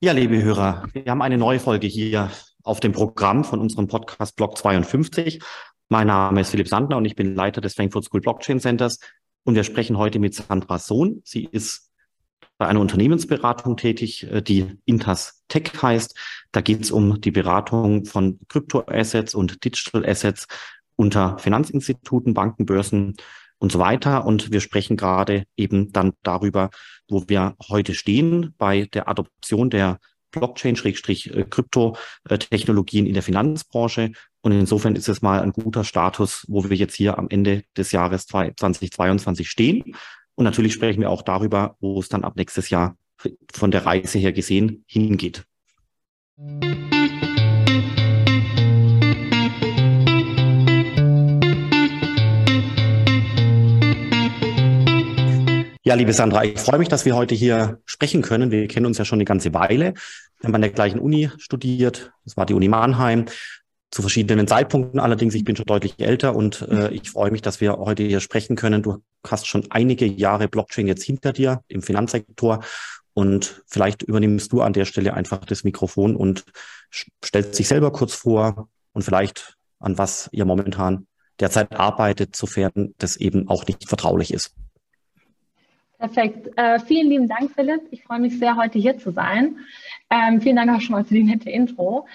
[0.00, 2.30] Ja, liebe Hörer, wir haben eine neue Folge hier
[2.62, 5.40] auf dem Programm von unserem Podcast Blog 52.
[5.88, 8.98] Mein Name ist Philipp Sandner und ich bin Leiter des Frankfurt School Blockchain Centers.
[9.44, 11.22] Und wir sprechen heute mit Sandra Sohn.
[11.24, 11.90] Sie ist
[12.58, 16.14] bei einer Unternehmensberatung tätig, äh, die Intas Tech heißt.
[16.52, 20.46] Da geht es um die Beratung von Kryptoassets und Digital Assets
[20.96, 23.16] unter Finanzinstituten, Banken, Börsen
[23.58, 24.26] und so weiter.
[24.26, 26.70] Und wir sprechen gerade eben dann darüber,
[27.08, 29.98] wo wir heute stehen bei der Adoption der
[30.32, 34.10] Blockchain-Krypto-Technologien in der Finanzbranche.
[34.42, 37.92] Und insofern ist es mal ein guter Status, wo wir jetzt hier am Ende des
[37.92, 39.96] Jahres 2022 stehen.
[40.34, 42.96] Und natürlich sprechen wir auch darüber, wo es dann ab nächstes Jahr
[43.52, 45.44] von der Reise her gesehen hingeht.
[55.86, 58.50] Ja, liebe Sandra, ich freue mich, dass wir heute hier sprechen können.
[58.50, 59.94] Wir kennen uns ja schon eine ganze Weile.
[60.40, 62.10] Wir haben an der gleichen Uni studiert.
[62.24, 63.26] Das war die Uni Mannheim.
[63.92, 65.36] Zu verschiedenen Zeitpunkten allerdings.
[65.36, 68.56] Ich bin schon deutlich älter und äh, ich freue mich, dass wir heute hier sprechen
[68.56, 68.82] können.
[68.82, 72.64] Du hast schon einige Jahre Blockchain jetzt hinter dir im Finanzsektor
[73.14, 76.46] und vielleicht übernimmst du an der Stelle einfach das Mikrofon und
[77.24, 81.06] stellst dich selber kurz vor und vielleicht an was ihr momentan
[81.38, 84.52] derzeit arbeitet, sofern das eben auch nicht vertraulich ist.
[85.98, 86.50] Perfekt.
[86.56, 87.82] Äh, vielen lieben Dank, Philipp.
[87.90, 89.56] Ich freue mich sehr, heute hier zu sein.
[90.10, 92.06] Ähm, vielen Dank auch schon mal für die nette Intro.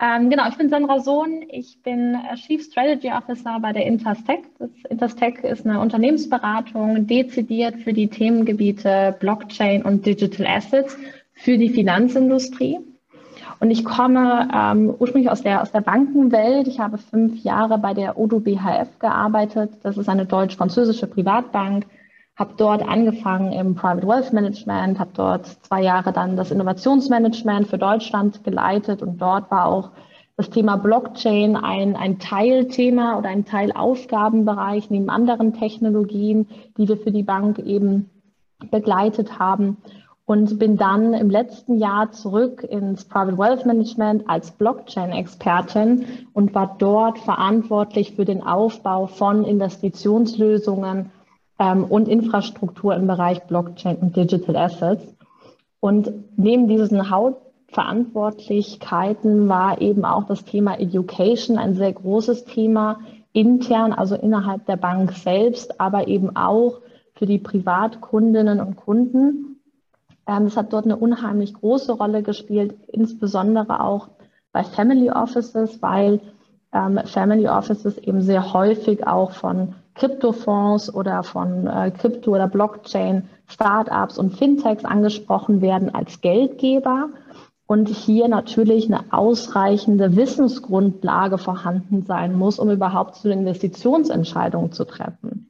[0.00, 1.44] Ähm, genau, ich bin Sandra Sohn.
[1.48, 4.40] Ich bin äh, Chief Strategy Officer bei der Interstech.
[4.58, 10.96] Das Interstech ist eine Unternehmensberatung, dezidiert für die Themengebiete Blockchain und Digital Assets
[11.32, 12.78] für die Finanzindustrie.
[13.60, 16.68] Und ich komme ähm, ursprünglich aus der, aus der Bankenwelt.
[16.68, 19.70] Ich habe fünf Jahre bei der Odo BHF gearbeitet.
[19.82, 21.86] Das ist eine deutsch-französische Privatbank
[22.36, 27.78] habe dort angefangen im Private Wealth Management, habe dort zwei Jahre dann das Innovationsmanagement für
[27.78, 29.90] Deutschland geleitet und dort war auch
[30.36, 37.12] das Thema Blockchain ein, ein Teilthema oder ein Teilaufgabenbereich neben anderen Technologien, die wir für
[37.12, 38.10] die Bank eben
[38.70, 39.76] begleitet haben.
[40.26, 46.76] Und bin dann im letzten Jahr zurück ins Private Wealth Management als Blockchain-Expertin und war
[46.78, 51.10] dort verantwortlich für den Aufbau von Investitionslösungen
[51.58, 55.14] ähm, und Infrastruktur im Bereich Blockchain und Digital Assets.
[55.80, 63.00] Und neben diesen Hauptverantwortlichkeiten war eben auch das Thema Education ein sehr großes Thema,
[63.32, 66.80] intern, also innerhalb der Bank selbst, aber eben auch
[67.14, 69.60] für die Privatkundinnen und Kunden.
[70.26, 74.08] Ähm, das hat dort eine unheimlich große Rolle gespielt, insbesondere auch
[74.52, 76.20] bei Family Offices, weil
[76.74, 84.18] ähm, Family Offices eben sehr häufig auch von Kryptofonds oder von äh, Krypto- oder Blockchain-Startups
[84.18, 87.10] und Fintechs angesprochen werden als Geldgeber
[87.66, 95.48] und hier natürlich eine ausreichende Wissensgrundlage vorhanden sein muss, um überhaupt zu Investitionsentscheidungen zu treffen.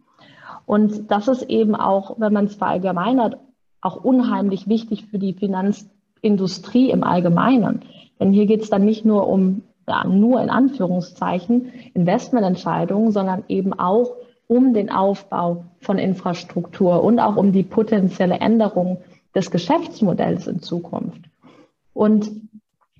[0.67, 3.39] Und das ist eben auch, wenn man es verallgemeinert,
[3.81, 7.83] auch unheimlich wichtig für die Finanzindustrie im Allgemeinen.
[8.21, 13.73] Denn hier geht es dann nicht nur um, ja, nur in Anführungszeichen, Investmententscheidungen, sondern eben
[13.73, 18.99] auch um den Aufbau von Infrastruktur und auch um die potenzielle Änderung
[19.35, 21.23] des Geschäftsmodells in Zukunft.
[21.93, 22.31] Und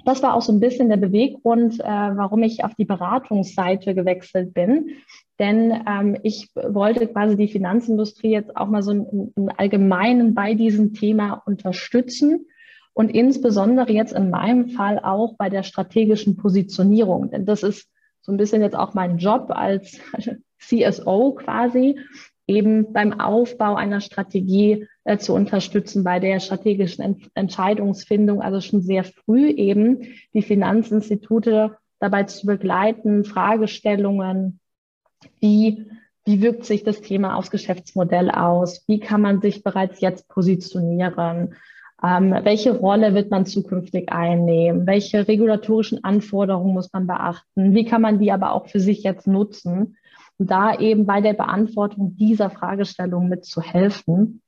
[0.05, 4.53] das war auch so ein bisschen der Beweggrund, äh, warum ich auf die Beratungsseite gewechselt
[4.53, 4.91] bin.
[5.39, 10.55] Denn ähm, ich wollte quasi die Finanzindustrie jetzt auch mal so im, im Allgemeinen bei
[10.55, 12.47] diesem Thema unterstützen
[12.95, 17.31] und insbesondere jetzt in meinem Fall auch bei der strategischen Positionierung.
[17.31, 17.89] Denn das ist
[18.23, 19.99] so ein bisschen jetzt auch mein Job als
[20.59, 21.99] CSO quasi,
[22.47, 28.81] eben beim Aufbau einer Strategie äh, zu unterstützen, bei der strategischen Ent Entscheidungsfindung, also schon
[28.81, 30.03] sehr früh eben
[30.33, 34.61] die Finanzinstitute dabei zu begleiten, Fragestellungen,
[35.41, 35.87] wie,
[36.25, 41.55] wie wirkt sich das Thema aufs Geschäftsmodell aus, wie kann man sich bereits jetzt positionieren,
[42.05, 48.03] ähm, welche Rolle wird man zukünftig einnehmen, welche regulatorischen Anforderungen muss man beachten, wie kann
[48.03, 49.97] man die aber auch für sich jetzt nutzen
[50.39, 54.43] und da eben bei der Beantwortung dieser Fragestellung mitzuhelfen.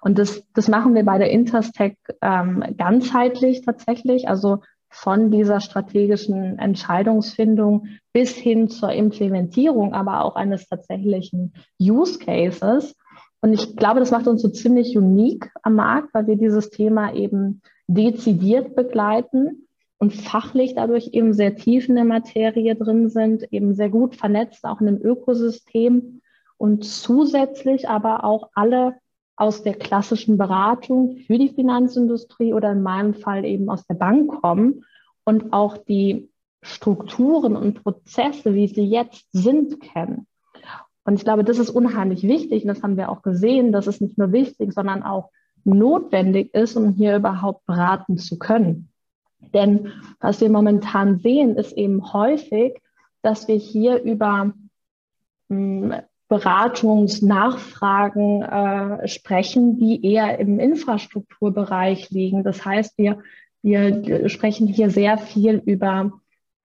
[0.00, 4.58] Und das, das machen wir bei der Interstech ähm, ganzheitlich tatsächlich, also
[4.90, 12.94] von dieser strategischen Entscheidungsfindung bis hin zur Implementierung, aber auch eines tatsächlichen Use Cases.
[13.40, 17.14] Und ich glaube, das macht uns so ziemlich unique am Markt, weil wir dieses Thema
[17.14, 19.66] eben dezidiert begleiten
[19.98, 24.64] und fachlich dadurch eben sehr tief in der Materie drin sind, eben sehr gut vernetzt,
[24.64, 26.20] auch in dem Ökosystem
[26.56, 28.96] und zusätzlich aber auch alle
[29.36, 34.42] aus der klassischen Beratung für die Finanzindustrie oder in meinem Fall eben aus der Bank
[34.42, 34.84] kommen
[35.24, 36.30] und auch die
[36.62, 40.26] Strukturen und Prozesse, wie sie jetzt sind, kennen.
[41.10, 42.62] Und ich glaube, das ist unheimlich wichtig.
[42.62, 45.30] Und das haben wir auch gesehen, dass es nicht nur wichtig, sondern auch
[45.64, 48.90] notwendig ist, um hier überhaupt beraten zu können.
[49.52, 49.88] Denn
[50.20, 52.80] was wir momentan sehen, ist eben häufig,
[53.22, 54.52] dass wir hier über
[55.48, 55.94] hm,
[56.28, 62.44] Beratungsnachfragen äh, sprechen, die eher im Infrastrukturbereich liegen.
[62.44, 63.18] Das heißt, wir,
[63.62, 66.12] wir sprechen hier sehr viel über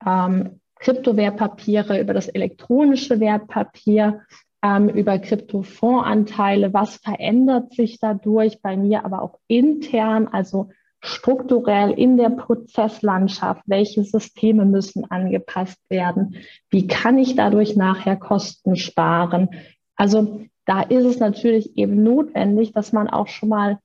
[0.05, 4.21] ähm, Kryptowertpapiere, über das elektronische Wertpapier,
[4.61, 6.73] ähm, über Kryptofondsanteile.
[6.73, 10.69] Was verändert sich dadurch bei mir, aber auch intern, also
[11.01, 16.35] strukturell in der Prozesslandschaft, welche Systeme müssen angepasst werden,
[16.69, 19.49] wie kann ich dadurch nachher Kosten sparen.
[19.95, 23.79] Also da ist es natürlich eben notwendig, dass man auch schon mal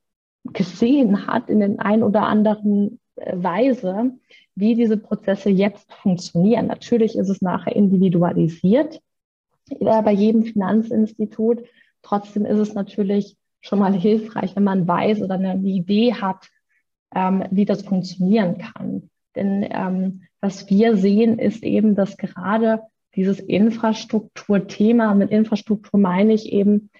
[0.45, 3.00] gesehen hat in den ein oder anderen
[3.33, 4.13] Weise,
[4.55, 6.67] wie diese Prozesse jetzt funktionieren.
[6.67, 9.01] Natürlich ist es nachher individualisiert
[9.71, 11.65] äh, bei jedem Finanzinstitut.
[12.03, 16.49] Trotzdem ist es natürlich schon mal hilfreich, wenn man weiß oder eine Idee hat,
[17.15, 19.11] ähm, wie das funktionieren kann.
[19.37, 22.83] Denn ähm, was wir sehen, ist eben, dass gerade
[23.15, 26.91] dieses Infrastrukturthema, mit Infrastruktur meine ich eben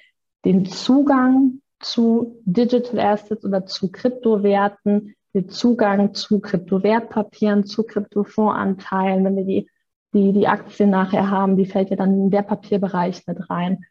[0.45, 9.37] den Zugang zu Digital Assets oder zu Kryptowerten, den Zugang zu Kryptowertpapieren, zu Kryptofondsanteilen, wenn
[9.37, 9.71] wir die,
[10.13, 13.85] die, die Aktien nachher haben, die fällt ja dann in der Papierbereich mit rein.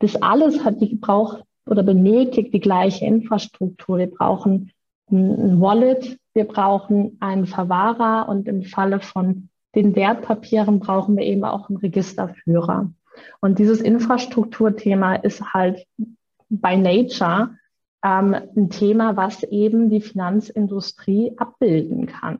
[0.00, 3.98] Das alles hat die braucht oder benötigt die gleiche Infrastruktur.
[3.98, 4.70] Wir brauchen
[5.10, 11.44] ein Wallet, wir brauchen einen Verwahrer und im Falle von den Wertpapieren brauchen wir eben
[11.44, 12.90] auch einen Registerführer.
[13.40, 15.86] Und dieses Infrastrukturthema ist halt
[16.48, 17.50] by nature
[18.04, 22.38] ähm, ein Thema, was eben die Finanzindustrie abbilden kann.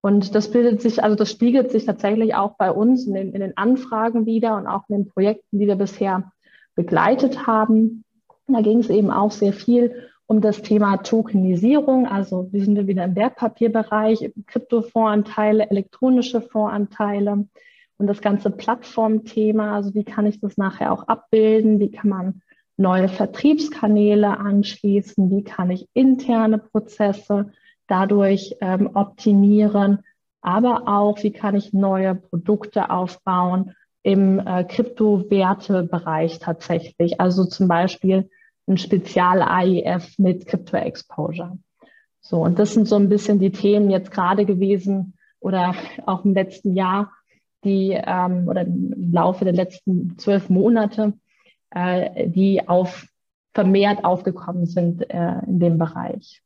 [0.00, 3.40] Und das bildet sich, also das spiegelt sich tatsächlich auch bei uns in den, in
[3.40, 6.30] den Anfragen wieder und auch in den Projekten, die wir bisher
[6.74, 8.04] begleitet haben.
[8.46, 12.06] Da ging es eben auch sehr viel um das Thema Tokenisierung.
[12.06, 17.46] Also wir sind wieder im Wertpapierbereich, Kryptofondsanteile, elektronische Fondsanteile
[17.96, 19.74] und das ganze Plattformthema.
[19.74, 21.80] Also wie kann ich das nachher auch abbilden?
[21.80, 22.42] Wie kann man
[22.78, 25.30] neue Vertriebskanäle anschließen?
[25.30, 27.52] Wie kann ich interne Prozesse
[27.86, 30.00] dadurch ähm, optimieren?
[30.40, 37.20] Aber auch, wie kann ich neue Produkte aufbauen im äh, Kryptowertebereich tatsächlich?
[37.20, 38.30] Also zum Beispiel
[38.68, 41.58] ein Spezial-AIF mit Crypto-Exposure.
[42.20, 45.74] So, und das sind so ein bisschen die Themen jetzt gerade gewesen oder
[46.06, 47.12] auch im letzten Jahr,
[47.64, 51.14] die ähm, oder im Laufe der letzten zwölf Monate,
[51.70, 53.06] äh, die auf
[53.54, 56.42] vermehrt aufgekommen sind äh, in dem Bereich.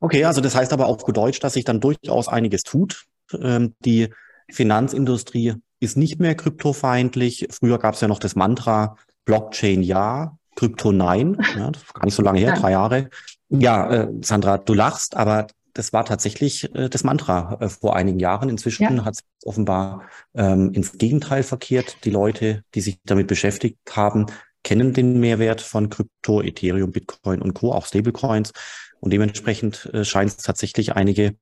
[0.00, 3.06] Okay, also das heißt aber auf gut Deutsch, dass sich dann durchaus einiges tut.
[3.32, 4.10] Ähm, die
[4.48, 7.48] Finanzindustrie ist nicht mehr kryptofeindlich.
[7.50, 11.36] Früher gab es ja noch das Mantra, Blockchain ja, Krypto nein.
[11.56, 13.10] Ja, das ist gar nicht so lange her, drei Jahre.
[13.48, 15.48] Ja, äh, Sandra, du lachst, aber
[15.78, 18.48] das war tatsächlich äh, das Mantra äh, vor einigen Jahren.
[18.48, 19.04] Inzwischen ja.
[19.04, 21.98] hat es offenbar ähm, ins Gegenteil verkehrt.
[22.04, 24.26] Die Leute, die sich damit beschäftigt haben,
[24.64, 28.52] kennen den Mehrwert von Krypto, Ethereum, Bitcoin und Co., auch Stablecoins.
[28.98, 31.36] Und dementsprechend äh, scheint es tatsächlich einige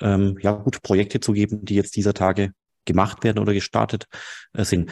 [0.00, 2.52] ähm, ja, gute Projekte zu geben, die jetzt dieser Tage
[2.84, 4.04] gemacht werden oder gestartet
[4.52, 4.90] äh, sind.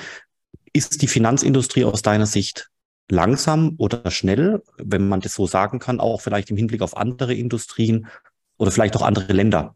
[0.72, 2.70] Ist die Finanzindustrie aus deiner Sicht
[3.10, 7.34] langsam oder schnell, wenn man das so sagen kann, auch vielleicht im Hinblick auf andere
[7.34, 8.06] Industrien
[8.58, 9.74] oder vielleicht auch andere Länder?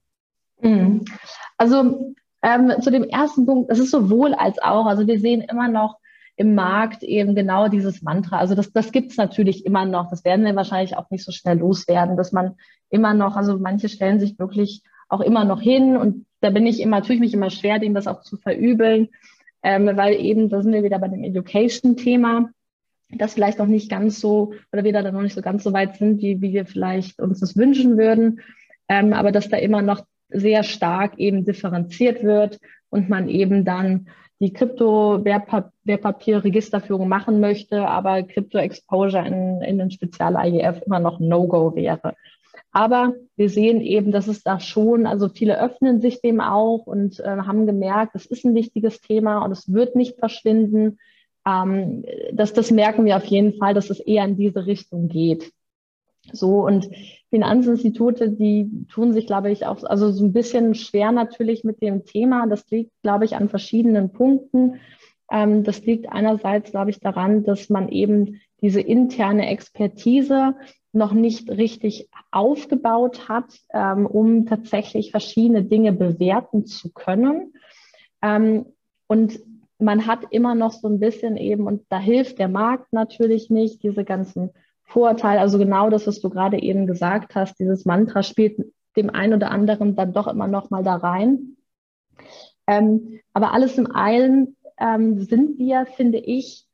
[0.60, 1.04] Mhm.
[1.56, 4.86] Also ähm, zu dem ersten Punkt, es ist sowohl als auch.
[4.86, 5.98] Also wir sehen immer noch
[6.36, 8.38] im Markt eben genau dieses Mantra.
[8.38, 10.08] Also das, das gibt es natürlich immer noch.
[10.08, 12.56] Das werden wir wahrscheinlich auch nicht so schnell loswerden, dass man
[12.88, 16.80] immer noch, also manche stellen sich wirklich auch immer noch hin und da bin ich
[16.80, 19.08] immer, tue ich mich immer schwer, dem das auch zu verübeln
[19.62, 22.50] ähm, weil eben, da sind wir wieder bei dem Education-Thema,
[23.10, 25.96] das vielleicht noch nicht ganz so, oder wir da noch nicht so ganz so weit
[25.96, 28.40] sind, wie, wie wir vielleicht uns das wünschen würden,
[28.90, 32.58] ähm, aber dass da immer noch sehr stark eben differenziert wird
[32.90, 34.08] und man eben dann
[34.40, 42.16] die Krypto-Wertpapier-Registerführung machen möchte, aber Krypto-Exposure in, in den Spezial-IEF immer noch No-Go wäre.
[42.72, 47.20] Aber wir sehen eben, dass es da schon, also viele öffnen sich dem auch und
[47.20, 50.98] äh, haben gemerkt, es ist ein wichtiges Thema und es wird nicht verschwinden.
[51.46, 55.52] Ähm, das, das merken wir auf jeden Fall, dass es eher in diese Richtung geht.
[56.32, 56.88] So und
[57.30, 62.04] Finanzinstitute, die tun sich, glaube ich, auch also so ein bisschen schwer natürlich mit dem
[62.04, 62.46] Thema.
[62.46, 64.80] Das liegt, glaube ich, an verschiedenen Punkten.
[65.30, 70.54] Ähm, das liegt einerseits, glaube ich, daran, dass man eben diese interne Expertise
[70.92, 77.52] noch nicht richtig aufgebaut hat, ähm, um tatsächlich verschiedene Dinge bewerten zu können.
[78.22, 78.66] Ähm,
[79.06, 79.40] und
[79.78, 83.82] man hat immer noch so ein bisschen eben, und da hilft der Markt natürlich nicht,
[83.82, 84.50] diese ganzen
[84.90, 88.58] Vorurteile, also genau das, was du gerade eben gesagt hast, dieses Mantra spielt
[88.96, 91.56] dem einen oder anderen dann doch immer noch mal da rein.
[92.66, 96.66] Ähm, aber alles im Allen ähm, sind wir, finde ich,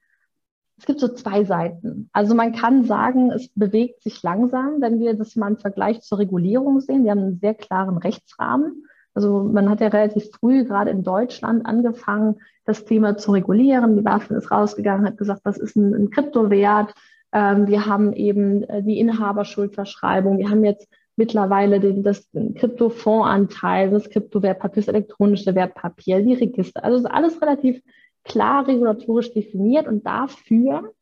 [0.79, 2.11] es gibt so zwei Seiten.
[2.13, 6.19] Also man kann sagen, es bewegt sich langsam, wenn wir das mal im Vergleich zur
[6.19, 7.05] Regulierung sehen.
[7.05, 8.85] Wir haben einen sehr klaren Rechtsrahmen.
[9.15, 13.97] Also man hat ja relativ früh gerade in Deutschland angefangen, das Thema zu regulieren.
[13.97, 16.93] Die BaFin ist rausgegangen, hat gesagt, was ist ein, ein Kryptowert?
[17.37, 20.39] Ähm, wir haben eben äh, die Inhaberschuldverschreibung.
[20.39, 26.83] Wir haben jetzt mittlerweile den, das Kryptofondsanteil, das Kryptowertpapier, das elektronische Wertpapier, die Register.
[26.83, 27.83] Also ist alles relativ
[28.25, 30.95] klar regulatorisch definiert und dafür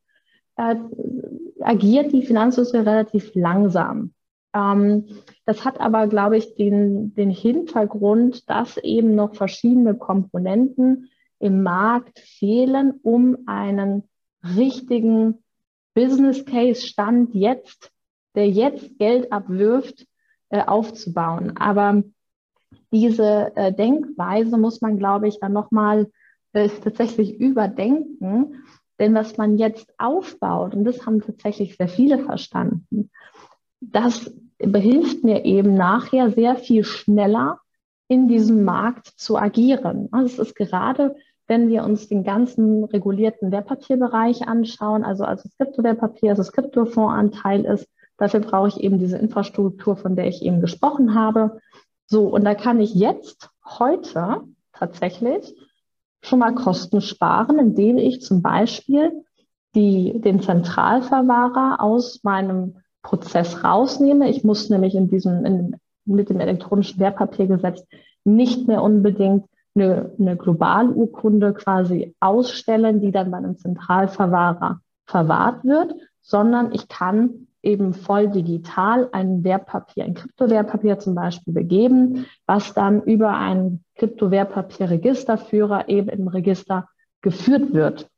[0.57, 0.75] äh,
[1.61, 4.13] agiert die Finanzindustrie relativ langsam.
[4.53, 5.07] Ähm,
[5.47, 12.19] das hat aber, glaube ich, den, den Hintergrund, dass eben noch verschiedene Komponenten im Markt
[12.19, 14.03] fehlen, um einen
[14.57, 15.44] richtigen
[15.95, 17.91] Business Case Stand jetzt,
[18.35, 20.07] der jetzt Geld abwirft,
[20.51, 21.57] äh, aufzubauen.
[21.57, 22.03] Aber
[22.93, 26.11] diese äh, Denkweise muss man, glaube ich, dann nochmal
[26.53, 28.65] äh, tatsächlich überdenken.
[28.99, 33.11] Denn was man jetzt aufbaut, und das haben tatsächlich sehr viele verstanden,
[33.81, 37.59] das behilft mir eben nachher sehr viel schneller
[38.09, 40.09] in diesem Markt zu agieren.
[40.25, 46.31] Es ist gerade, wenn wir uns den ganzen regulierten Wertpapierbereich anschauen, also als das Kryptowertpapier,
[46.31, 51.15] also das Kryptofondsanteil ist, dafür brauche ich eben diese Infrastruktur, von der ich eben gesprochen
[51.15, 51.61] habe.
[52.07, 55.55] So, und da kann ich jetzt, heute tatsächlich
[56.23, 59.25] schon mal Kosten sparen, indem ich zum Beispiel
[59.75, 64.31] die, den Zentralverwahrer aus meinem Prozess rausnehme.
[64.31, 67.85] Ich muss nämlich in diesem, in, mit dem elektronischen Wertpapiergesetz
[68.25, 75.95] nicht mehr unbedingt eine, eine Globalurkunde quasi ausstellen, die dann bei einem Zentralverwahrer verwahrt wird,
[76.21, 83.03] sondern ich kann eben voll digital ein Wertpapier, ein Kryptowertpapier zum Beispiel begeben, was dann
[83.03, 86.89] über einen Kryptowertpapierregisterführer eben im Register
[87.23, 88.09] geführt wird.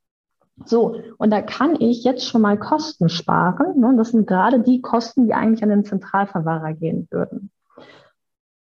[0.65, 3.79] So, und da kann ich jetzt schon mal Kosten sparen.
[3.79, 3.93] Ne?
[3.95, 7.51] Das sind gerade die Kosten, die eigentlich an den Zentralverwahrer gehen würden.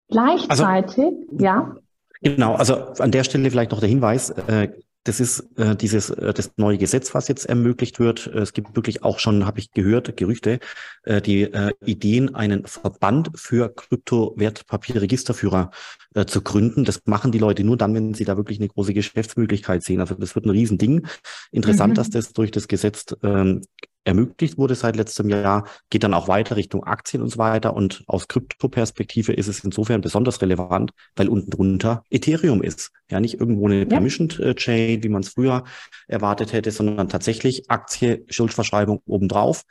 [0.09, 1.75] Gleichzeitig, also, ja.
[2.21, 4.69] Genau, also an der Stelle vielleicht noch der Hinweis, äh,
[5.03, 8.27] das ist äh, dieses äh, das neue Gesetz, was jetzt ermöglicht wird.
[8.27, 10.59] Es gibt wirklich auch schon, habe ich gehört, Gerüchte,
[11.03, 15.71] äh, die äh, Ideen, einen Verband für Kryptowertpapierregisterführer
[16.13, 16.85] äh, zu gründen.
[16.85, 20.01] Das machen die Leute nur dann, wenn sie da wirklich eine große Geschäftsmöglichkeit sehen.
[20.01, 21.07] Also das wird ein Riesending.
[21.51, 21.95] Interessant, mhm.
[21.95, 23.61] dass das durch das Gesetz ähm,
[24.03, 27.75] ermöglicht wurde seit letztem Jahr, geht dann auch weiter Richtung Aktien und so weiter.
[27.75, 32.91] Und aus Krypto-Perspektive ist es insofern besonders relevant, weil unten drunter Ethereum ist.
[33.09, 33.85] Ja, nicht irgendwo eine ja.
[33.85, 35.63] Permissioned äh, Chain, wie man es früher
[36.07, 39.63] erwartet hätte, sondern tatsächlich Aktie, Schuldverschreibung obendrauf.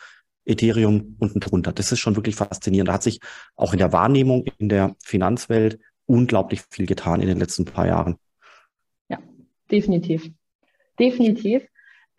[0.46, 1.72] Ethereum unten drunter.
[1.72, 2.88] Das ist schon wirklich faszinierend.
[2.88, 3.20] Da hat sich
[3.56, 8.16] auch in der Wahrnehmung in der Finanzwelt unglaublich viel getan in den letzten paar Jahren.
[9.08, 9.18] Ja,
[9.70, 10.30] definitiv.
[10.98, 11.62] Definitiv.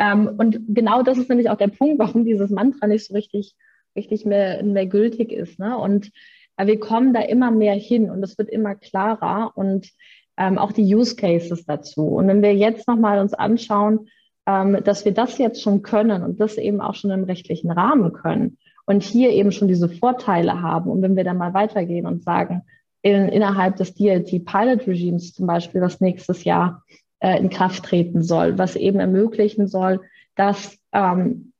[0.02, 3.54] Ähm, und genau das ist nämlich auch der Punkt, warum dieses Mantra nicht so richtig,
[3.96, 5.60] richtig mehr, mehr gültig ist.
[5.60, 5.78] Ne?
[5.78, 6.12] Und
[6.58, 9.92] äh, wir kommen da immer mehr hin und es wird immer klarer und
[10.38, 12.08] ähm, auch die Use Cases dazu.
[12.08, 14.10] Und wenn wir jetzt nochmal uns anschauen,
[14.48, 18.12] ähm, dass wir das jetzt schon können und das eben auch schon im rechtlichen Rahmen
[18.12, 22.24] können und hier eben schon diese Vorteile haben und wenn wir dann mal weitergehen und
[22.24, 22.64] sagen,
[23.04, 26.84] in, innerhalb des DLT Pilot Regimes zum Beispiel, was nächstes Jahr
[27.22, 30.02] äh, in Kraft treten soll, was eben ermöglichen soll,
[30.36, 31.54] dass ähm,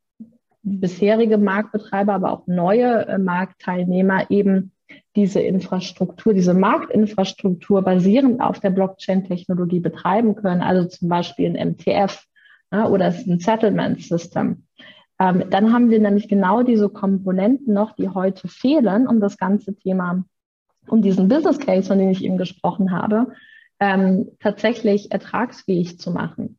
[0.64, 4.72] bisherige Marktbetreiber, aber auch neue äh, Marktteilnehmer eben
[5.16, 12.26] diese Infrastruktur, diese Marktinfrastruktur basierend auf der Blockchain-Technologie betreiben können, also zum Beispiel ein MTF
[12.72, 14.64] ja, oder ein Settlement System.
[15.20, 19.76] Ähm, dann haben wir nämlich genau diese Komponenten noch, die heute fehlen, um das ganze
[19.76, 20.24] Thema,
[20.88, 23.28] um diesen Business Case, von dem ich eben gesprochen habe,
[23.82, 26.58] ähm, tatsächlich ertragsfähig zu machen.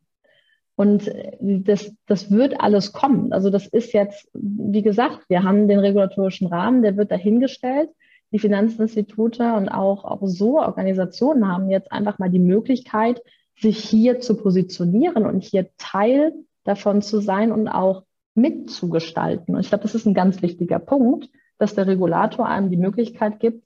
[0.75, 3.31] Und das, das wird alles kommen.
[3.31, 7.89] Also das ist jetzt, wie gesagt, wir haben den regulatorischen Rahmen, der wird dahingestellt.
[8.31, 13.21] Die Finanzinstitute und auch, auch so Organisationen haben jetzt einfach mal die Möglichkeit,
[13.55, 18.03] sich hier zu positionieren und hier Teil davon zu sein und auch
[18.33, 19.55] mitzugestalten.
[19.55, 23.39] Und ich glaube, das ist ein ganz wichtiger Punkt, dass der Regulator einem die Möglichkeit
[23.39, 23.63] gibt,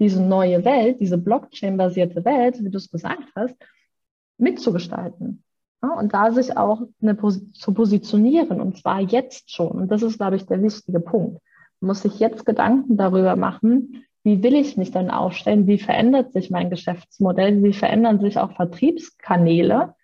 [0.00, 3.54] diese neue Welt, diese Blockchain-basierte Welt, wie du es gesagt hast,
[4.38, 5.44] mitzugestalten.
[5.82, 7.16] Ja, und da sich auch eine,
[7.52, 9.72] zu positionieren, und zwar jetzt schon.
[9.72, 11.40] Und das ist, glaube ich, der wichtige Punkt.
[11.80, 15.66] Man muss sich jetzt Gedanken darüber machen, wie will ich mich denn aufstellen?
[15.66, 17.62] Wie verändert sich mein Geschäftsmodell?
[17.62, 19.94] Wie verändern sich auch Vertriebskanäle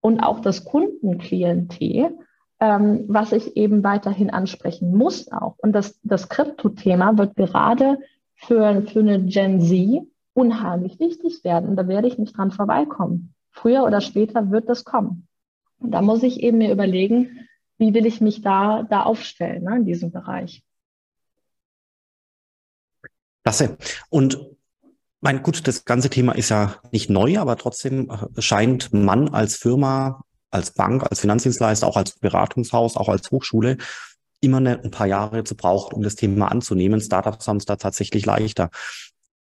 [0.00, 2.16] und auch das Kundenklientel,
[2.60, 5.56] ähm, was ich eben weiterhin ansprechen muss auch.
[5.58, 7.98] Und das, das Krypto-Thema wird gerade
[8.36, 11.76] für, für eine Gen Z unheimlich wichtig werden.
[11.76, 13.34] Da werde ich nicht dran vorbeikommen.
[13.50, 15.26] Früher oder später wird das kommen.
[15.78, 19.76] Und da muss ich eben mir überlegen, wie will ich mich da, da aufstellen ne,
[19.76, 20.62] in diesem Bereich.
[23.42, 23.76] Klasse.
[24.10, 24.38] Und
[25.20, 30.22] mein gut, das ganze Thema ist ja nicht neu, aber trotzdem scheint man als Firma,
[30.50, 33.78] als Bank, als Finanzdienstleister, auch als Beratungshaus, auch als Hochschule
[34.40, 37.00] immer eine, ein paar Jahre zu brauchen, um das Thema anzunehmen.
[37.00, 38.70] Startups haben es da tatsächlich leichter.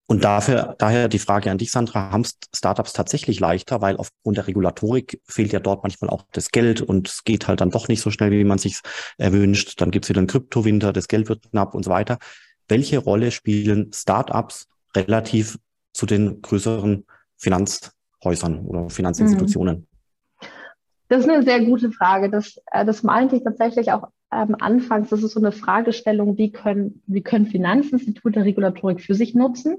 [0.07, 2.25] Und dafür, daher die Frage an dich, Sandra, haben
[2.55, 7.07] Startups tatsächlich leichter, weil aufgrund der Regulatorik fehlt ja dort manchmal auch das Geld und
[7.07, 8.81] es geht halt dann doch nicht so schnell, wie man sich
[9.17, 9.81] erwünscht.
[9.81, 12.19] Dann gibt's wieder einen Kryptowinter, das Geld wird knapp und so weiter
[12.67, 15.59] welche Rolle spielen Startups relativ
[15.93, 17.05] zu den größeren
[17.37, 19.87] Finanzhäusern oder Finanzinstitutionen?
[21.07, 22.29] Das ist eine sehr gute Frage.
[22.29, 25.09] Das, äh, das meinte ich tatsächlich auch ähm, anfangs.
[25.09, 29.77] Das ist so eine Fragestellung, wie können, wie können Finanzinstitute Regulatorik für sich nutzen,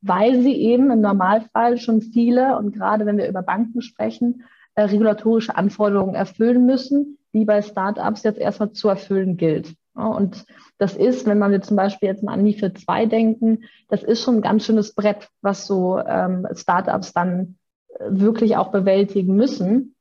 [0.00, 4.82] weil sie eben im Normalfall schon viele und gerade wenn wir über Banken sprechen, äh,
[4.82, 9.74] regulatorische Anforderungen erfüllen müssen, die bei Startups jetzt erstmal zu erfüllen gilt.
[9.94, 10.44] Und
[10.78, 14.36] das ist, wenn wir zum Beispiel jetzt mal an MIFID 2 denken, das ist schon
[14.36, 17.56] ein ganz schönes Brett, was so ähm, Startups dann
[17.88, 19.93] äh, wirklich auch bewältigen müssen.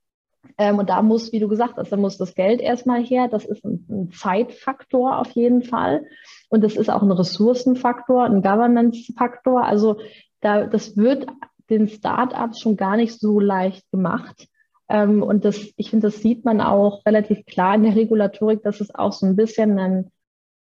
[0.57, 3.27] Ähm, und da muss, wie du gesagt hast, da muss das Geld erstmal her.
[3.27, 6.05] Das ist ein, ein Zeitfaktor auf jeden Fall.
[6.49, 9.63] Und das ist auch ein Ressourcenfaktor, ein Governance-Faktor.
[9.63, 9.97] Also
[10.41, 11.27] da, das wird
[11.69, 14.47] den Startups schon gar nicht so leicht gemacht.
[14.89, 18.81] Ähm, und das, ich finde, das sieht man auch relativ klar in der Regulatorik, dass
[18.81, 20.11] es auch so ein bisschen ein,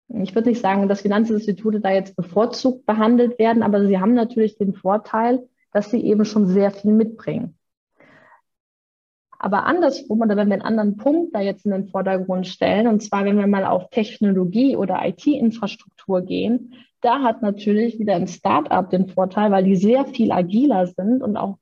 [0.08, 4.58] ich würde nicht sagen, dass Finanzinstitute da jetzt bevorzugt behandelt werden, aber sie haben natürlich
[4.58, 7.56] den Vorteil, dass sie eben schon sehr viel mitbringen.
[9.42, 13.02] Aber andersrum, oder wenn wir einen anderen Punkt da jetzt in den Vordergrund stellen, und
[13.02, 18.88] zwar wenn wir mal auf Technologie oder IT-Infrastruktur gehen, da hat natürlich wieder ein Startup
[18.90, 21.56] den Vorteil, weil die sehr viel agiler sind und auch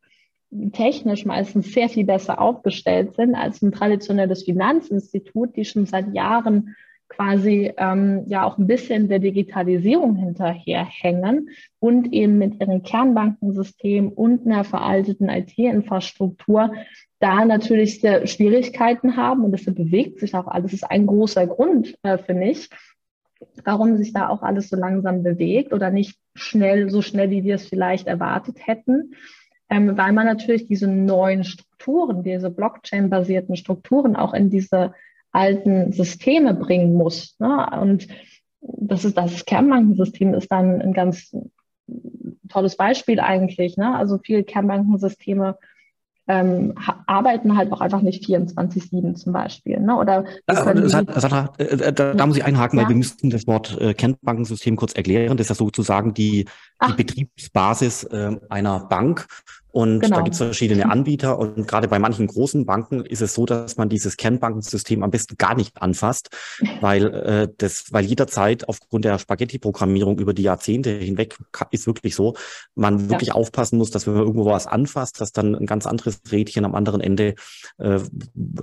[0.72, 6.74] technisch meistens sehr viel besser aufgestellt sind als ein traditionelles Finanzinstitut, die schon seit Jahren
[7.08, 14.46] quasi ähm, ja auch ein bisschen der Digitalisierung hinterherhängen und eben mit ihrem Kernbankensystem und
[14.46, 16.72] einer veralteten IT-Infrastruktur
[17.18, 20.72] da natürlich Schwierigkeiten haben und deshalb bewegt sich auch alles.
[20.72, 22.68] Das ist ein großer Grund äh, für mich,
[23.64, 27.56] warum sich da auch alles so langsam bewegt oder nicht schnell, so schnell, wie wir
[27.56, 29.14] es vielleicht erwartet hätten
[29.70, 34.94] ähm, weil man natürlich diese neuen Strukturen, diese Blockchain-basierten Strukturen auch in diese
[35.38, 37.37] alten Systeme bringen muss.
[37.38, 37.68] Ne?
[37.81, 38.09] Und
[38.61, 41.35] das ist das Kernbankensystem ist dann ein ganz
[42.48, 43.77] tolles Beispiel eigentlich.
[43.77, 43.94] Ne?
[43.94, 45.57] Also viele Kernbankensysteme
[46.27, 46.74] ähm,
[47.07, 49.81] arbeiten halt auch einfach nicht 24-7 zum Beispiel.
[49.81, 49.96] Ne?
[49.96, 52.85] Oder Sandra, äh, äh, da, da, muss ich einhaken, ja.
[52.85, 55.37] weil wir müssten das Wort äh, Kernbankensystem kurz erklären.
[55.38, 56.46] Das ist ja sozusagen die,
[56.86, 59.26] die Betriebsbasis äh, einer Bank.
[59.70, 60.16] Und genau.
[60.16, 63.76] da gibt es verschiedene Anbieter und gerade bei manchen großen Banken ist es so, dass
[63.76, 66.30] man dieses Kernbankensystem am besten gar nicht anfasst,
[66.80, 71.36] weil äh, das, weil jederzeit aufgrund der Spaghetti-Programmierung über die Jahrzehnte hinweg
[71.70, 72.34] ist wirklich so,
[72.74, 73.10] man ja.
[73.10, 76.64] wirklich aufpassen muss, dass wenn man irgendwo was anfasst, dass dann ein ganz anderes Rädchen
[76.64, 77.34] am anderen Ende
[77.76, 78.00] äh,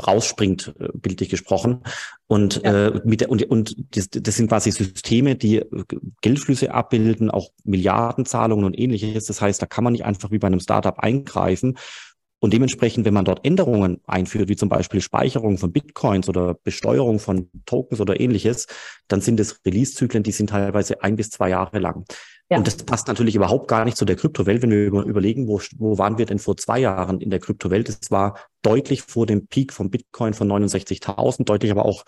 [0.06, 1.84] rausspringt, äh, bildlich gesprochen.
[2.28, 2.88] Und ja.
[2.88, 5.64] äh, mit der, und, und das, das sind quasi Systeme, die
[6.22, 7.52] Geldflüsse abbilden, auch
[8.06, 9.26] Milliardenzahlungen und ähnliches.
[9.26, 11.78] Das heißt, da kann man nicht einfach wie bei einem Startup eingreifen.
[12.40, 17.20] Und dementsprechend, wenn man dort Änderungen einführt, wie zum Beispiel Speicherung von Bitcoins oder Besteuerung
[17.20, 18.68] von Tokens oder ähnliches,
[19.08, 22.06] dann sind es Release-Zyklen, die sind teilweise ein bis zwei Jahre lang.
[22.52, 22.58] Ja.
[22.58, 25.98] Und das passt natürlich überhaupt gar nicht zu der Kryptowelt, wenn wir überlegen, wo, wo
[25.98, 27.90] waren wir denn vor zwei Jahren in der Kryptowelt?
[27.90, 32.04] Es war deutlich vor dem Peak von Bitcoin von 69.000, deutlich aber auch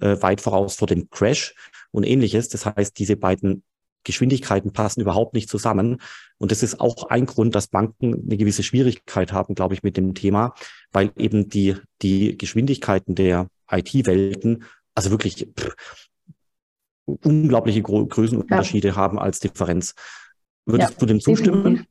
[0.00, 1.54] äh, weit voraus vor dem Crash
[1.92, 2.48] und ähnliches.
[2.48, 3.62] Das heißt, diese beiden
[4.06, 6.00] Geschwindigkeiten passen überhaupt nicht zusammen.
[6.38, 9.96] Und das ist auch ein Grund, dass Banken eine gewisse Schwierigkeit haben, glaube ich, mit
[9.96, 10.54] dem Thema,
[10.92, 14.64] weil eben die, die Geschwindigkeiten der IT-Welten,
[14.94, 15.74] also wirklich pff,
[17.04, 18.96] unglaubliche Gro Größenunterschiede ja.
[18.96, 19.94] haben als Differenz.
[20.64, 21.86] Würdest ja, du dem zustimmen?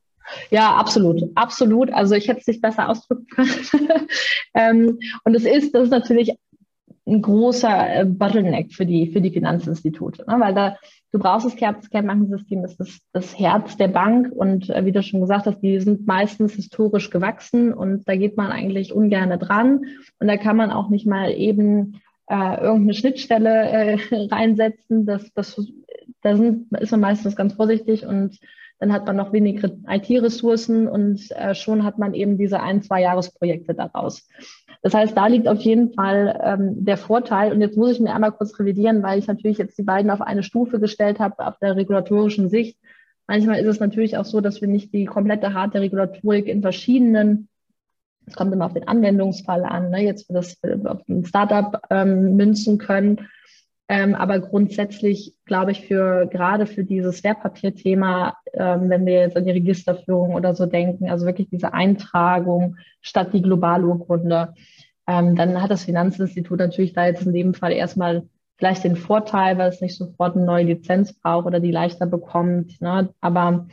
[0.49, 1.91] Ja, absolut, absolut.
[1.91, 4.07] Also ich hätte es nicht besser ausdrücken können.
[4.53, 6.33] ähm, und es ist, das ist natürlich
[7.07, 10.39] ein großer äh, Bottleneck für die, für die Finanzinstitute, ne?
[10.39, 10.77] weil da
[11.11, 11.55] du brauchst das
[11.89, 15.79] Kernbankensystem, das ist das Herz der Bank und äh, wie du schon gesagt hast, die
[15.79, 19.85] sind meistens historisch gewachsen und da geht man eigentlich ungern dran
[20.19, 23.97] und da kann man auch nicht mal eben äh, irgendeine Schnittstelle äh,
[24.31, 25.05] reinsetzen.
[25.05, 25.61] Das, das,
[26.21, 28.37] da sind, ist man meistens ganz vorsichtig und
[28.85, 33.01] dann hat man noch weniger IT-Ressourcen und äh, schon hat man eben diese ein, zwei
[33.01, 34.27] Jahresprojekte daraus.
[34.83, 37.51] Das heißt, da liegt auf jeden Fall ähm, der Vorteil.
[37.51, 40.21] Und jetzt muss ich mir einmal kurz revidieren, weil ich natürlich jetzt die beiden auf
[40.21, 42.77] eine Stufe gestellt habe, auf der regulatorischen Sicht.
[43.25, 47.47] Manchmal ist es natürlich auch so, dass wir nicht die komplette harte Regulatorik in verschiedenen,
[48.27, 52.35] es kommt immer auf den Anwendungsfall an, ne, jetzt für das auf ein Startup ähm,
[52.35, 53.27] münzen können.
[53.87, 59.45] Ähm, aber grundsätzlich glaube ich für gerade für dieses Wertpapierthema, ähm, wenn wir jetzt an
[59.45, 64.55] die Registerführung oder so denken, also wirklich diese Eintragung statt die Globalurkunde,
[65.07, 68.23] ähm, dann hat das Finanzinstitut natürlich da jetzt in dem Fall erstmal
[68.57, 72.81] vielleicht den Vorteil, weil es nicht sofort eine neue Lizenz braucht oder die leichter bekommt.
[72.81, 73.13] Ne?
[73.21, 73.67] Aber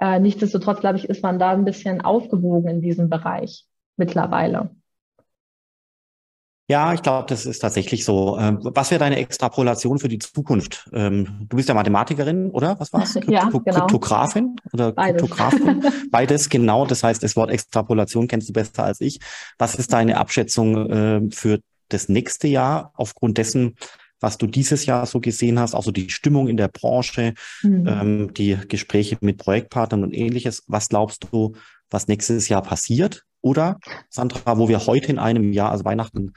[0.00, 4.70] äh, nichtsdestotrotz, glaube ich, ist man da ein bisschen aufgewogen in diesem Bereich mittlerweile.
[6.66, 8.38] Ja, ich glaube, das ist tatsächlich so.
[8.38, 10.88] Ähm, was wäre deine Extrapolation für die Zukunft?
[10.94, 12.80] Ähm, du bist ja Mathematikerin, oder?
[12.80, 13.14] Was war's?
[13.28, 13.60] Ja, genau.
[13.60, 15.20] Kryptografin oder Beides.
[15.20, 15.84] Kryptografin?
[16.10, 16.86] Beides, genau.
[16.86, 19.18] Das heißt, das Wort Extrapolation kennst du besser als ich.
[19.58, 23.76] Was ist deine Abschätzung äh, für das nächste Jahr aufgrund dessen,
[24.20, 27.86] was du dieses Jahr so gesehen hast, also die Stimmung in der Branche, mhm.
[27.86, 30.62] ähm, die Gespräche mit Projektpartnern und ähnliches.
[30.66, 31.54] Was glaubst du,
[31.90, 33.24] was nächstes Jahr passiert?
[33.44, 33.78] Oder,
[34.08, 36.32] Sandra, wo wir heute in einem Jahr, also Weihnachten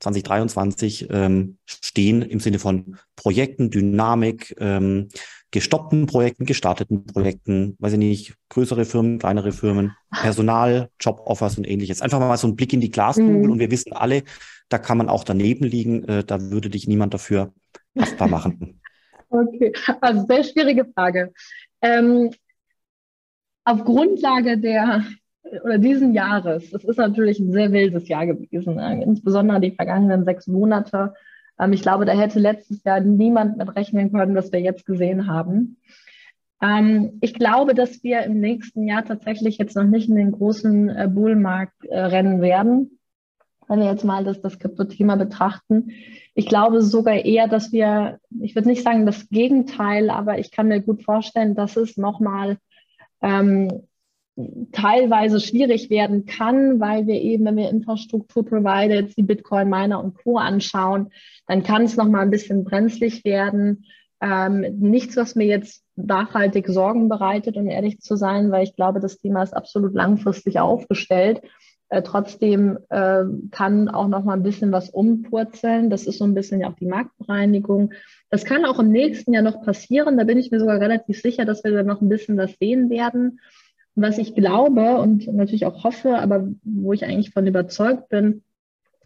[0.00, 5.08] 2023, ähm, stehen im Sinne von Projekten, Dynamik, ähm,
[5.52, 12.02] gestoppten Projekten, gestarteten Projekten, weiß ich nicht, größere Firmen, kleinere Firmen, Personal, Joboffers und ähnliches.
[12.02, 13.52] Einfach mal so ein Blick in die Glaskugel mhm.
[13.52, 14.22] und wir wissen alle,
[14.68, 17.54] da kann man auch daneben liegen, äh, da würde dich niemand dafür
[17.98, 18.76] haftbar machen.
[19.32, 21.32] Okay, also sehr schwierige Frage.
[21.82, 22.32] Ähm,
[23.64, 25.04] auf Grundlage der
[25.64, 29.02] oder diesen Jahres, es ist natürlich ein sehr wildes Jahr gewesen, ne?
[29.02, 31.14] insbesondere die vergangenen sechs Monate.
[31.58, 35.26] Ähm, ich glaube, da hätte letztes Jahr niemand mit rechnen können, was wir jetzt gesehen
[35.26, 35.76] haben.
[36.62, 40.88] Ähm, ich glaube, dass wir im nächsten Jahr tatsächlich jetzt noch nicht in den großen
[40.90, 42.98] äh, Bullmarkt äh, rennen werden,
[43.68, 45.92] wenn wir jetzt mal das, das Krypto-Thema betrachten.
[46.34, 50.68] Ich glaube sogar eher, dass wir, ich würde nicht sagen das Gegenteil, aber ich kann
[50.68, 52.58] mir gut vorstellen, dass es nochmal
[53.22, 53.88] ähm,
[54.72, 60.38] teilweise schwierig werden kann, weil wir eben, wenn wir Infrastrukturprovider, jetzt die Bitcoin-Miner und Co.
[60.38, 61.10] anschauen,
[61.46, 63.86] dann kann es nochmal ein bisschen brenzlig werden.
[64.20, 69.00] Ähm, nichts, was mir jetzt nachhaltig Sorgen bereitet, um ehrlich zu sein, weil ich glaube,
[69.00, 71.40] das Thema ist absolut langfristig aufgestellt.
[71.88, 75.90] Äh, trotzdem äh, kann auch noch mal ein bisschen was umpurzeln.
[75.90, 77.92] Das ist so ein bisschen ja auch die Marktbereinigung.
[78.30, 80.16] Das kann auch im nächsten Jahr noch passieren.
[80.16, 82.90] Da bin ich mir sogar relativ sicher, dass wir da noch ein bisschen was sehen
[82.90, 83.40] werden
[84.00, 88.42] was ich glaube und natürlich auch hoffe, aber wo ich eigentlich von überzeugt bin,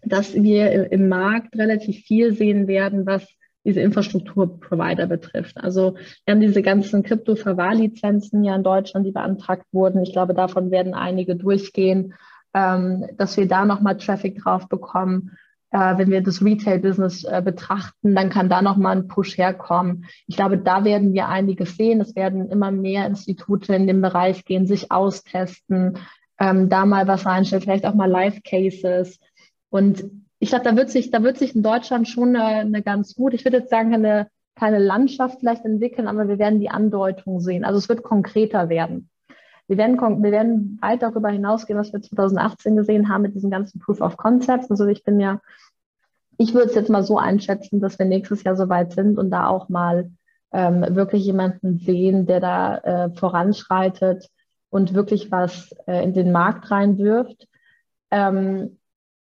[0.02, 3.26] dass wir im Markt relativ viel sehen werden, was
[3.64, 5.56] diese Infrastrukturprovider betrifft.
[5.56, 10.02] Also wir haben diese ganzen Krypto-Verwahrlizenzen ja in Deutschland, die beantragt wurden.
[10.02, 12.14] Ich glaube, davon werden einige durchgehen,
[12.52, 15.32] ähm, dass wir da nochmal Traffic drauf bekommen
[15.74, 20.06] äh, wenn wir das Retail-Business äh, betrachten, dann kann da nochmal ein Push herkommen.
[20.28, 22.00] Ich glaube, da werden wir einiges sehen.
[22.00, 25.98] Es werden immer mehr Institute in dem Bereich gehen, sich austesten,
[26.38, 29.18] ähm, da mal was reinstellen, vielleicht auch mal Live-Cases.
[29.68, 30.04] Und
[30.38, 33.34] ich glaube, da wird sich, da wird sich in Deutschland schon eine, eine ganz gut,
[33.34, 37.64] ich würde jetzt sagen, eine keine Landschaft vielleicht entwickeln, aber wir werden die Andeutung sehen.
[37.64, 39.10] Also es wird konkreter werden.
[39.66, 43.80] Wir werden, wir werden weit darüber hinausgehen, was wir 2018 gesehen haben mit diesen ganzen
[43.80, 44.70] Proof of Concepts.
[44.70, 45.40] Also ich bin ja
[46.38, 49.46] ich würde es jetzt mal so einschätzen, dass wir nächstes Jahr soweit sind und da
[49.46, 50.10] auch mal
[50.52, 54.28] ähm, wirklich jemanden sehen, der da äh, voranschreitet
[54.70, 57.46] und wirklich was äh, in den Markt reinwirft.
[58.10, 58.78] Ähm,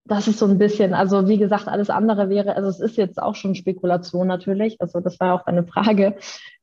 [0.04, 3.22] das ist so ein bisschen, also wie gesagt, alles andere wäre, also es ist jetzt
[3.22, 6.16] auch schon Spekulation natürlich, also das war auch eine Frage.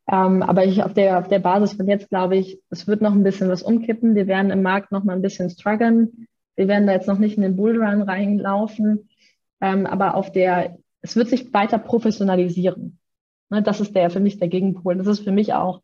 [0.10, 3.14] Ähm, aber ich auf der, auf der Basis von jetzt glaube ich, es wird noch
[3.14, 4.16] ein bisschen was umkippen.
[4.16, 6.28] Wir werden im Markt noch mal ein bisschen strugglen.
[6.56, 9.10] Wir werden da jetzt noch nicht in den Bullrun reinlaufen.
[9.60, 13.00] Ähm, aber auf der, es wird sich weiter professionalisieren.
[13.50, 14.96] Ne, das ist der für mich der Gegenpol.
[14.96, 15.82] Das ist für mich auch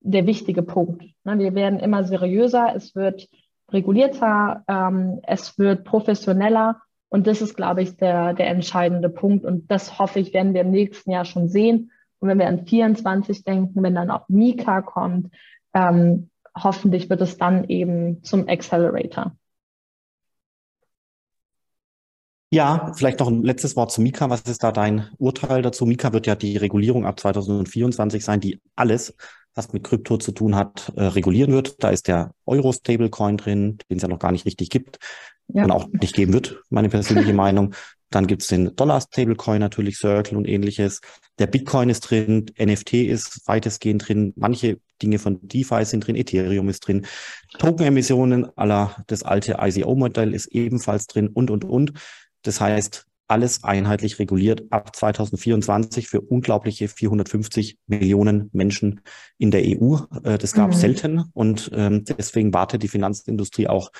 [0.00, 1.04] der wichtige Punkt.
[1.24, 3.28] Ne, wir werden immer seriöser, es wird
[3.70, 9.44] regulierter, ähm, es wird professioneller und das ist, glaube ich, der, der entscheidende Punkt.
[9.44, 11.90] Und das hoffe ich, werden wir im nächsten Jahr schon sehen.
[12.24, 15.30] Und wenn wir an 24 denken, wenn dann auch Mika kommt,
[15.74, 19.36] ähm, hoffentlich wird es dann eben zum Accelerator.
[22.48, 24.30] Ja, vielleicht noch ein letztes Wort zu Mika.
[24.30, 25.84] Was ist da dein Urteil dazu?
[25.84, 29.14] Mika wird ja die Regulierung ab 2024 sein, die alles,
[29.54, 31.84] was mit Krypto zu tun hat, äh, regulieren wird.
[31.84, 34.98] Da ist der Euro-Stablecoin drin, den es ja noch gar nicht richtig gibt
[35.48, 35.64] ja.
[35.64, 37.74] und auch nicht geben wird, meine persönliche Meinung.
[38.14, 41.00] Dann gibt's den Dollar-Stablecoin natürlich, Circle und ähnliches.
[41.40, 46.68] Der Bitcoin ist drin, NFT ist weitestgehend drin, manche Dinge von DeFi sind drin, Ethereum
[46.68, 47.06] ist drin,
[47.58, 51.92] Token-Emissionen aller das alte ICO-Modell ist ebenfalls drin und, und, und.
[52.42, 59.00] Das heißt, alles einheitlich reguliert ab 2024 für unglaubliche 450 Millionen Menschen
[59.38, 59.96] in der EU.
[60.22, 60.80] Äh, das gab es mhm.
[60.80, 63.90] selten und ähm, deswegen wartet die Finanzindustrie auch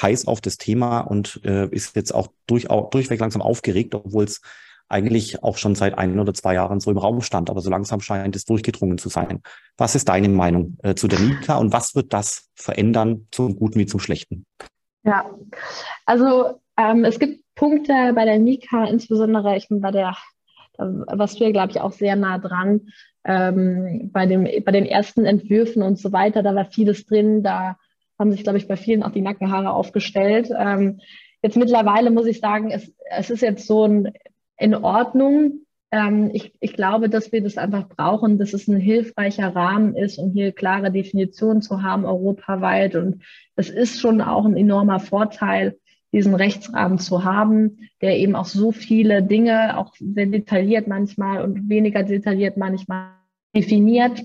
[0.00, 4.40] heiß auf das Thema und äh, ist jetzt auch durch, durchweg langsam aufgeregt, obwohl es
[4.88, 7.48] eigentlich auch schon seit ein oder zwei Jahren so im Raum stand.
[7.48, 9.40] Aber so langsam scheint es durchgedrungen zu sein.
[9.76, 13.78] Was ist deine Meinung äh, zu der Mika und was wird das verändern zum Guten
[13.78, 14.44] wie zum Schlechten?
[15.04, 15.30] Ja,
[16.06, 20.16] also ähm, es gibt Punkte bei der Mika, insbesondere ich bin bei der,
[20.76, 22.88] was wir, glaube ich, auch sehr nah dran,
[23.24, 27.76] ähm, bei, dem, bei den ersten Entwürfen und so weiter, da war vieles drin, da
[28.20, 30.50] haben sich, glaube ich, bei vielen auch die Nackenhaare aufgestellt.
[30.56, 31.00] Ähm,
[31.42, 34.12] jetzt mittlerweile muss ich sagen, es, es ist jetzt so ein,
[34.58, 35.66] in Ordnung.
[35.90, 40.18] Ähm, ich, ich glaube, dass wir das einfach brauchen, dass es ein hilfreicher Rahmen ist,
[40.18, 42.94] um hier klare Definitionen zu haben, europaweit.
[42.94, 43.22] Und
[43.56, 45.78] es ist schon auch ein enormer Vorteil,
[46.12, 51.68] diesen Rechtsrahmen zu haben, der eben auch so viele Dinge, auch sehr detailliert manchmal und
[51.68, 53.12] weniger detailliert manchmal
[53.54, 54.22] definiert,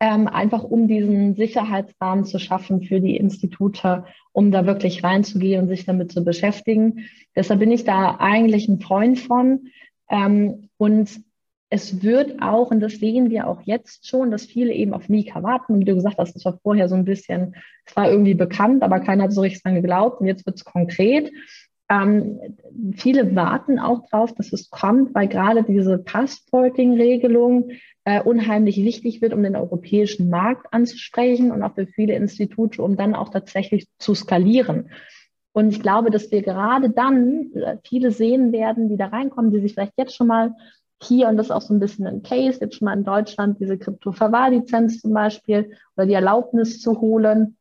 [0.00, 5.68] ähm, einfach um diesen Sicherheitsrahmen zu schaffen für die Institute, um da wirklich reinzugehen und
[5.68, 7.06] sich damit zu beschäftigen.
[7.34, 9.68] Deshalb bin ich da eigentlich ein Freund von.
[10.10, 11.20] Ähm, und
[11.68, 15.42] es wird auch, und das sehen wir auch jetzt schon, dass viele eben auf Mika
[15.42, 15.80] warten.
[15.80, 19.00] Wie du gesagt hast, das war vorher so ein bisschen, es war irgendwie bekannt, aber
[19.00, 20.20] keiner hat so richtig dran geglaubt.
[20.20, 21.32] Und jetzt wird es konkret.
[21.88, 22.40] Ähm,
[22.94, 27.70] viele warten auch drauf, dass es kommt, weil gerade diese Passporting-Regelung
[28.04, 32.96] äh, unheimlich wichtig wird, um den europäischen Markt anzusprechen und auch für viele Institute, um
[32.96, 34.90] dann auch tatsächlich zu skalieren.
[35.52, 39.60] Und ich glaube, dass wir gerade dann äh, viele sehen werden, die da reinkommen, die
[39.60, 40.54] sich vielleicht jetzt schon mal
[41.02, 43.60] hier, und das ist auch so ein bisschen ein Case, jetzt schon mal in Deutschland
[43.60, 47.56] diese Krypto-Verwahrlizenz zum Beispiel oder die Erlaubnis zu holen,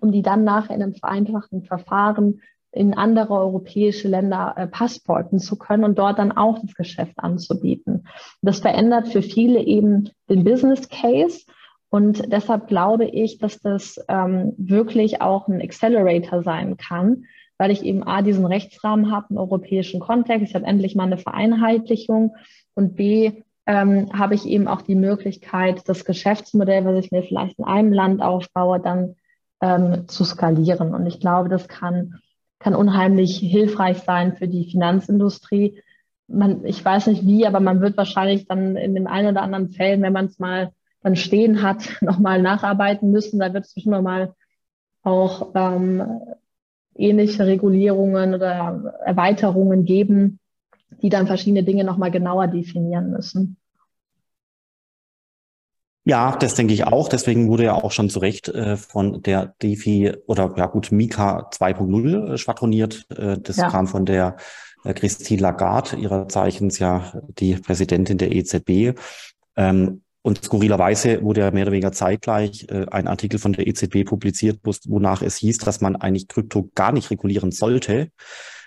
[0.00, 2.40] um die dann nachher in einem vereinfachten Verfahren
[2.72, 8.08] in andere europäische Länder äh, passporten zu können und dort dann auch das Geschäft anzubieten.
[8.40, 11.44] Das verändert für viele eben den Business Case.
[11.90, 17.24] Und deshalb glaube ich, dass das ähm, wirklich auch ein Accelerator sein kann,
[17.58, 21.18] weil ich eben A, diesen Rechtsrahmen habe, einen europäischen Kontext, ich habe endlich mal eine
[21.18, 22.34] Vereinheitlichung
[22.74, 23.32] und B,
[23.66, 27.92] ähm, habe ich eben auch die Möglichkeit, das Geschäftsmodell, was ich mir vielleicht in einem
[27.92, 29.16] Land aufbaue, dann
[29.60, 30.94] ähm, zu skalieren.
[30.94, 32.18] Und ich glaube, das kann
[32.62, 35.82] kann unheimlich hilfreich sein für die Finanzindustrie.
[36.28, 39.70] Man, ich weiß nicht wie, aber man wird wahrscheinlich dann in den ein oder anderen
[39.70, 40.72] Fällen, wenn man es mal
[41.02, 43.40] dann stehen hat, nochmal nacharbeiten müssen.
[43.40, 44.34] Da wird es bestimmt nochmal
[45.02, 46.02] auch ähm,
[46.94, 50.38] ähnliche Regulierungen oder Erweiterungen geben,
[51.02, 53.56] die dann verschiedene Dinge nochmal genauer definieren müssen.
[56.04, 57.08] Ja, das denke ich auch.
[57.08, 61.48] Deswegen wurde ja auch schon zu Recht äh, von der DeFi oder ja gut, Mika
[61.50, 63.06] 2.0 äh, schwadroniert.
[63.16, 63.70] Äh, das ja.
[63.70, 64.36] kam von der
[64.84, 68.98] äh, Christine Lagarde, ihrer Zeichens ja die Präsidentin der EZB.
[69.56, 74.04] Ähm, und skurrilerweise wurde ja mehr oder weniger zeitgleich äh, ein Artikel von der EZB
[74.04, 78.10] publiziert, wonach es hieß, dass man eigentlich Krypto gar nicht regulieren sollte,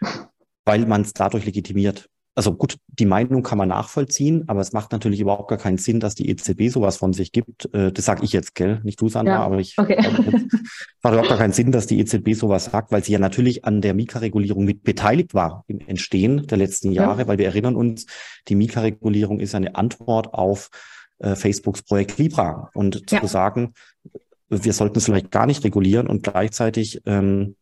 [0.66, 4.92] weil man es dadurch legitimiert also gut, die Meinung kann man nachvollziehen, aber es macht
[4.92, 7.74] natürlich überhaupt gar keinen Sinn, dass die EZB sowas von sich gibt.
[7.74, 8.82] Äh, das sage ich jetzt, gell?
[8.84, 9.96] Nicht du, Sandra, ja, aber ich okay.
[9.98, 10.12] es
[11.02, 13.80] macht überhaupt gar keinen Sinn, dass die EZB sowas sagt, weil sie ja natürlich an
[13.80, 17.28] der Mika-Regulierung mit beteiligt war im Entstehen der letzten Jahre, ja.
[17.28, 18.06] weil wir erinnern uns,
[18.50, 20.70] die Mika-Regulierung ist eine Antwort auf
[21.20, 22.70] äh, Facebooks Projekt Libra.
[22.74, 23.28] Und zu ja.
[23.28, 23.74] sagen,
[24.50, 27.56] wir sollten es vielleicht gar nicht regulieren und gleichzeitig ähm,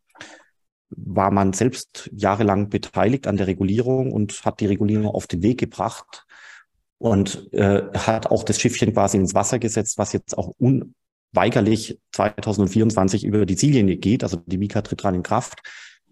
[0.97, 5.59] war man selbst jahrelang beteiligt an der Regulierung und hat die Regulierung auf den Weg
[5.59, 6.25] gebracht
[6.97, 13.25] und äh, hat auch das Schiffchen quasi ins Wasser gesetzt, was jetzt auch unweigerlich 2024
[13.25, 14.23] über die Ziellinie geht.
[14.23, 15.61] Also die Mika tritt dran in Kraft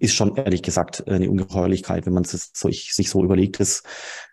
[0.02, 3.60] ist schon ehrlich gesagt eine Ungeheuerlichkeit, wenn man es sich so überlegt.
[3.60, 3.84] Das,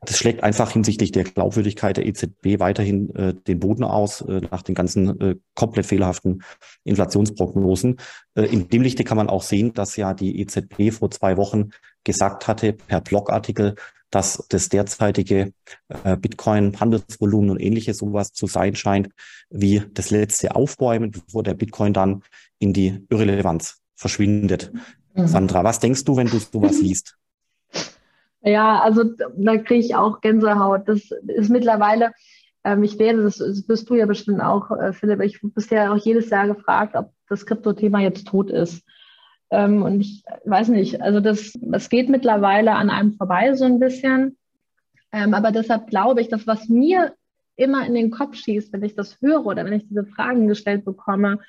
[0.00, 4.62] das schlägt einfach hinsichtlich der Glaubwürdigkeit der EZB weiterhin äh, den Boden aus, äh, nach
[4.62, 6.42] den ganzen äh, komplett fehlerhaften
[6.85, 7.98] Inflationsprognosen.
[8.35, 11.70] Äh, in dem Lichte kann man auch sehen, dass ja die EZB vor zwei Wochen
[12.02, 13.74] gesagt hatte, per Blogartikel,
[14.11, 15.52] dass das derzeitige
[16.02, 19.11] äh, Bitcoin-Handelsvolumen und ähnliches sowas zu sein scheint,
[19.50, 22.22] wie das letzte Aufbäumen, bevor der Bitcoin dann
[22.59, 24.72] in die Irrelevanz verschwindet.
[25.18, 25.26] Mhm.
[25.26, 27.16] Sandra, was denkst du, wenn du sowas liest?
[28.40, 29.04] Ja, also
[29.37, 30.88] da kriege ich auch Gänsehaut.
[30.88, 32.12] Das ist mittlerweile,
[32.64, 35.92] ähm, ich werde, das, das bist du ja bestimmt auch, äh, Philipp, ich bist ja
[35.92, 38.85] auch jedes Jahr gefragt, ob das Krypto-Thema jetzt tot ist.
[39.50, 43.81] Ähm, und ich weiß nicht, also das, das geht mittlerweile an einem vorbei so ein
[43.81, 44.37] bisschen.
[45.11, 47.14] Ähm, aber deshalb glaube ich, dass was mir
[47.57, 50.85] immer in den Kopf schießt, wenn ich das höre oder wenn ich diese Fragen gestellt
[50.85, 51.40] bekomme,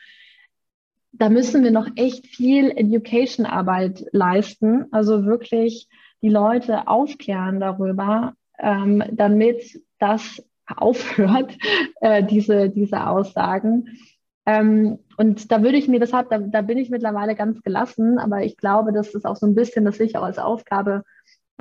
[1.12, 4.86] da müssen wir noch echt viel Education-Arbeit leisten.
[4.91, 5.88] Also wirklich
[6.22, 11.58] die Leute aufklären darüber, ähm, damit das aufhört,
[12.02, 13.98] äh, diese, diese Aussagen.
[14.45, 18.43] Ähm, und da würde ich mir deshalb, da, da bin ich mittlerweile ganz gelassen, aber
[18.43, 21.04] ich glaube, das ist auch so ein bisschen, dass ich auch als Aufgabe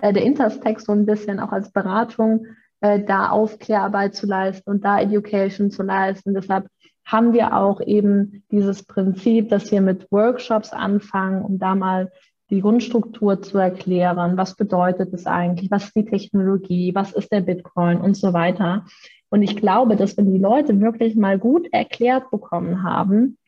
[0.00, 2.46] äh, der Interstext so ein bisschen auch als Beratung
[2.80, 6.34] äh, da Aufklärarbeit zu leisten und da Education zu leisten.
[6.34, 6.68] Deshalb
[7.08, 12.12] haben wir auch eben dieses Prinzip, dass wir mit Workshops anfangen, um da mal
[12.50, 14.36] die Grundstruktur zu erklären.
[14.36, 15.70] Was bedeutet es eigentlich?
[15.70, 16.94] Was ist die Technologie?
[16.94, 18.84] Was ist der Bitcoin und so weiter?
[19.30, 23.38] Und ich glaube, dass wenn die Leute wirklich mal gut erklärt bekommen haben,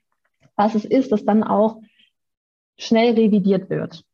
[0.57, 1.83] was es ist, dass dann auch
[2.79, 4.05] schnell revidiert wird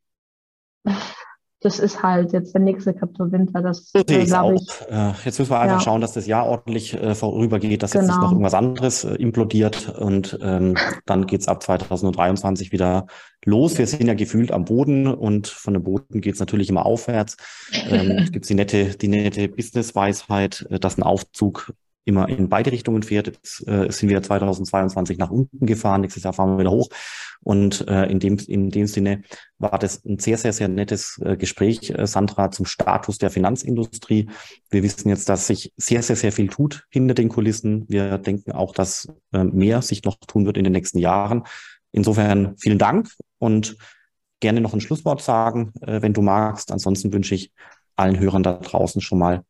[1.61, 3.63] das ist halt jetzt der nächste Kapitolwinter.
[3.63, 4.53] Das so sehe äh, auch.
[4.53, 5.81] Ich, äh, jetzt müssen wir einfach ja.
[5.81, 8.05] schauen, dass das Jahr ordentlich äh, vorübergeht, dass genau.
[8.05, 8.33] jetzt nicht noch genau.
[8.33, 13.07] irgendwas anderes äh, implodiert und ähm, dann geht's ab 2023 wieder
[13.45, 13.79] los.
[13.79, 17.37] Wir sind ja gefühlt am Boden und von dem Boden geht's natürlich immer aufwärts.
[17.89, 21.73] Ähm, gibt die nette, die nette Business-Weisheit, äh, dass ein Aufzug
[22.05, 23.27] immer in beide Richtungen fährt.
[23.27, 26.89] Jetzt äh, sind wir 2022 nach unten gefahren, nächstes Jahr fahren wir wieder hoch.
[27.43, 29.23] Und äh, in, dem, in dem Sinne
[29.59, 34.29] war das ein sehr, sehr, sehr nettes äh, Gespräch, äh, Sandra, zum Status der Finanzindustrie.
[34.71, 37.85] Wir wissen jetzt, dass sich sehr, sehr, sehr viel tut hinter den Kulissen.
[37.89, 41.45] Wir denken auch, dass äh, mehr sich noch tun wird in den nächsten Jahren.
[41.93, 43.77] Insofern vielen Dank und
[44.41, 46.73] gerne noch ein Schlusswort sagen, äh, wenn du magst.
[46.73, 47.53] Ansonsten wünsche ich
[47.97, 49.45] allen Hörern da draußen schon mal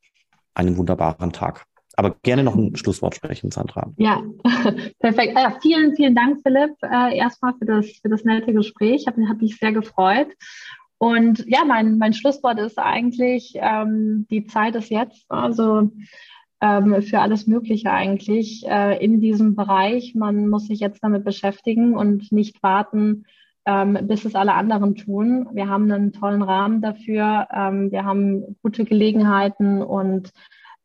[0.55, 1.67] einen wunderbaren Tag.
[1.97, 3.91] Aber gerne noch ein Schlusswort sprechen, Sandra.
[3.97, 4.23] Ja,
[5.01, 5.33] perfekt.
[5.35, 9.07] Ja, vielen, vielen Dank, Philipp, äh, erstmal für das, für das nette Gespräch.
[9.07, 10.29] Habe hab mich sehr gefreut.
[10.99, 15.91] Und ja, mein, mein Schlusswort ist eigentlich, ähm, die Zeit ist jetzt, also
[16.61, 20.15] ähm, für alles Mögliche eigentlich äh, in diesem Bereich.
[20.15, 23.25] Man muss sich jetzt damit beschäftigen und nicht warten,
[23.67, 25.49] ähm, bis es alle anderen tun.
[25.53, 27.49] Wir haben einen tollen Rahmen dafür.
[27.53, 30.33] Ähm, wir haben gute Gelegenheiten und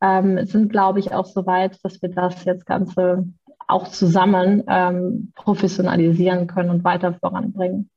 [0.02, 3.24] ähm, sind, glaube ich, auch so weit, dass wir das jetzt Ganze
[3.68, 7.88] auch zusammen ähm, professionalisieren können und weiter voranbringen.